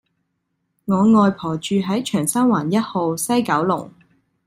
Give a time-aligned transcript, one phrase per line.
[0.85, 3.91] 我外婆住喺長沙灣一號·西九龍